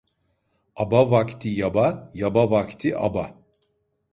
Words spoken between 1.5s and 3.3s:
yaba, yaba vakti aba.